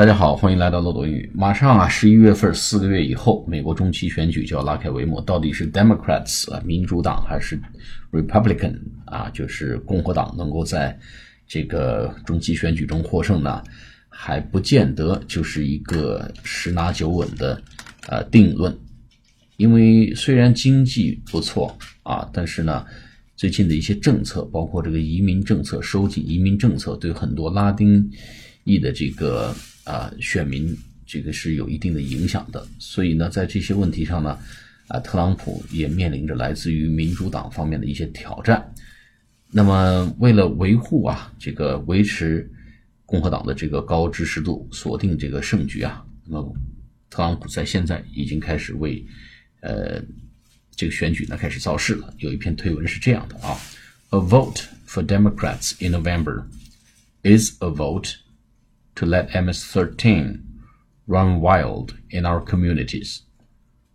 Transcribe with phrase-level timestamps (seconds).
[0.00, 1.30] 大家好，欢迎来到漏斗英语。
[1.34, 7.60] 马上啊，十一月份四个月以后，美国中期选举就要拉开帷幕，到底是 Democrats 啊民主党还是
[8.10, 10.98] Republican 啊就是共和党能够在
[11.46, 13.62] 这个中期选举中获胜呢？
[14.08, 17.62] 还不见得就是一个十拿九稳的
[18.08, 18.74] 呃定论。
[19.58, 22.86] 因为虽然经济不错啊，但是呢，
[23.36, 28.10] 最近的一些政策，包括这个移民政策、收紧移民政策，对很多拉丁
[28.64, 29.54] 裔的这个。
[29.82, 34.38] 啊，选民这个是有一定的影响的，所以呢，在这些问题上呢，
[34.86, 38.72] 啊，特朗普也面临着来自于民主党方面的一些挑战。
[39.50, 42.48] 那么，为了维护啊，这个维持
[43.04, 46.54] 共和党的这个高支持度，锁定这个胜局啊，那么
[47.08, 49.04] 特朗普在现在已经开始为
[49.62, 50.00] 呃
[50.76, 52.14] 这个选举呢开始造势了。
[52.18, 53.58] 有一篇推文是这样的啊
[54.10, 56.44] ：A vote for Democrats in November
[57.24, 58.12] is a vote.
[58.96, 60.42] To let MS-13
[61.06, 63.22] run wild in our communities,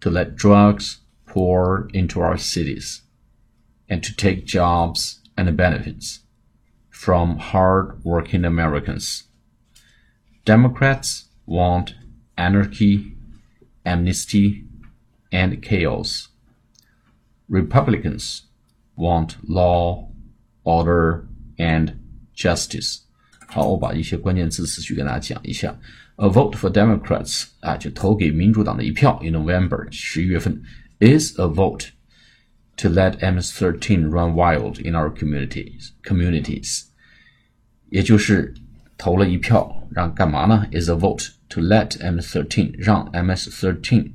[0.00, 3.02] to let drugs pour into our cities,
[3.88, 6.20] and to take jobs and benefits
[6.90, 9.24] from hard-working Americans.
[10.44, 11.94] Democrats want
[12.38, 13.16] anarchy,
[13.84, 14.64] amnesty,
[15.30, 16.28] and chaos.
[17.48, 18.42] Republicans
[18.96, 20.08] want law,
[20.64, 21.28] order,
[21.58, 22.00] and
[22.34, 23.05] justice.
[23.47, 25.77] 好，我把一些关键字词句跟大家讲一下。
[26.15, 29.19] A vote for Democrats 啊，就投给民主党的一票。
[29.23, 30.61] In November 十一月份，
[30.99, 31.87] is a vote
[32.77, 35.89] to let MS-13 run wild in our communities.
[36.03, 36.83] Communities，
[37.89, 38.53] 也就是
[38.97, 40.65] 投了一票，让干嘛呢？
[40.71, 44.11] Is a vote to let MS-13 让 MS-13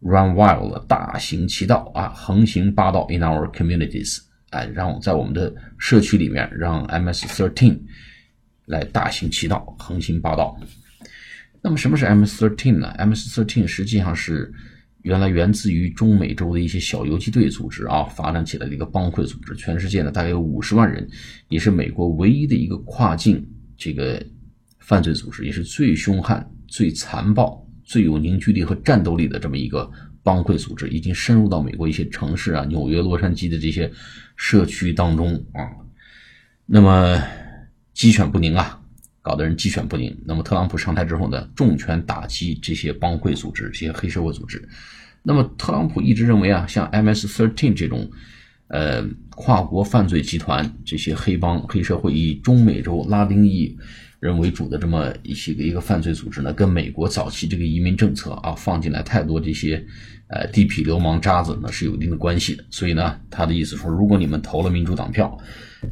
[0.00, 7.78] run wild 大行其道啊，横行霸道 in our communities 哎，让在我们的社区里面让 MS-13。
[8.65, 10.57] 来大行其道，横行霸道。
[11.61, 14.53] 那么什么是 M13 呢？M13 实际上是
[15.03, 19.55] 原来源自于中美洲的一些小游击队组织啊，发展起来的一个帮会组织。
[19.55, 21.07] 全世界呢大概有五十万人，
[21.47, 23.45] 也是美国唯一的一个跨境
[23.77, 24.21] 这个
[24.79, 29.89] 犯罪组织，也是最凶悍、最残暴、最有凝聚力和战斗力的这么一个
[30.21, 33.89] 帮会组织，已经深入到美国一些城市啊，纽约、洛杉矶的这些
[34.35, 35.63] 社区当中啊。
[36.65, 37.23] 那么。
[37.93, 38.79] 鸡犬不宁啊，
[39.21, 40.15] 搞得人鸡犬不宁。
[40.25, 44.67] 那么特朗普上台之后呢，重拳打击这些帮会组织、这些黑社会组织。
[45.21, 48.09] 那么特朗普一直认为啊，像 M S thirteen 这种，
[48.67, 53.77] 呃，跨国犯罪集团、这些黑帮、黑社会以中美洲拉丁裔
[54.19, 59.85] 人为主的这么一些个一个犯罪组织呢，跟美国早期这个移民政策啊，放进来太多这些
[60.27, 62.65] 呃地痞流氓渣子呢，是有一定的关系的。
[62.69, 65.37] 所以呢，他的意思说，如果你们投了民主党票，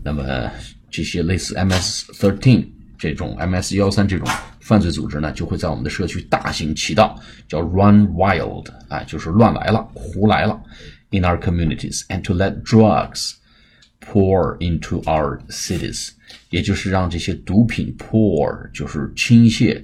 [0.04, 0.52] 那么。
[0.92, 4.28] 这些类似 MS-13 这种 MS-13 这种
[4.60, 10.62] 犯罪组织呢，就会在我们的社区大行其道，叫 run wild，啊，就是乱来了，胡来了。
[11.10, 13.34] In our communities and to let drugs
[14.00, 16.10] pour into our cities，
[16.52, 19.84] 也就是让这些毒品 pour，就是倾泻、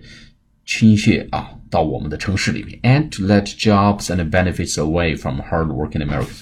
[0.65, 2.79] 倾泻啊，到我们的城市里面。
[2.83, 6.41] And to let jobs and benefits away from hard-working Americans，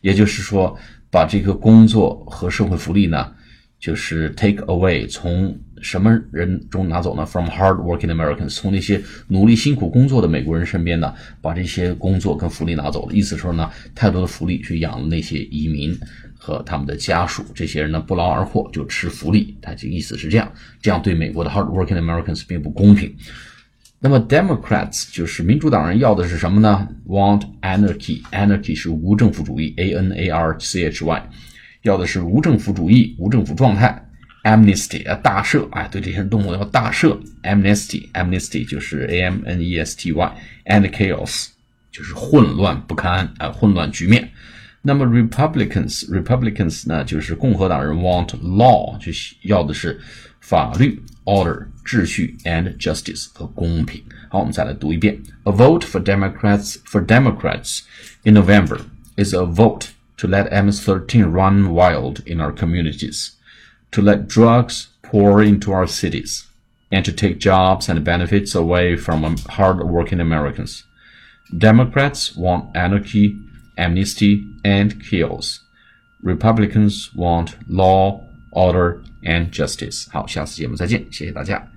[0.00, 0.76] 也就是说，
[1.10, 3.34] 把这个工作和社会福利呢。
[3.84, 11.12] 就是 take away 从什么人中拿走呢？From hard-working Americans，从那些努力辛苦工作的美国人身边呢，
[11.42, 13.12] 把这些工作跟福利拿走了。
[13.14, 15.94] 意思说呢，太多的福利去养了那些移民
[16.38, 19.54] 和他们的家属，这些人呢不劳而获就吃福利。
[19.60, 23.14] 他这意思是这样，这样对美国的 hard-working Americans 并不公平。
[24.00, 31.30] 那么 Democrats 就是民主党人要的是什么呢？Want anarchy，anarchy 是无政府主义，A-N-A-R-C-H-Y。
[31.83, 34.05] 要的是无政府主义、无政府状态，
[34.43, 41.47] amnesty 啊，大赦，哎，对这些动物要大赦，amnesty，amnesty 就是 a m n e s t y，and chaos
[41.91, 44.29] 就是混乱不堪啊，混乱局面。
[44.81, 49.11] 那么 Republicans，Republicans 呢，就是共和党人 want law，就
[49.43, 49.99] 要的是
[50.39, 54.01] 法律，order 秩序，and justice 和公平。
[54.29, 57.81] 好，我们再来读一遍：A vote for Democrats for Democrats
[58.23, 58.79] in November
[59.17, 59.87] is a vote.
[60.23, 63.37] to let MS-13 run wild in our communities,
[63.91, 66.45] to let drugs pour into our cities,
[66.91, 70.83] and to take jobs and benefits away from hard-working Americans.
[71.57, 73.35] Democrats want anarchy,
[73.77, 75.61] amnesty, and chaos.
[76.21, 78.21] Republicans want law,
[78.51, 80.07] order, and justice.
[80.11, 81.72] 好，下次节目再见，谢谢大家。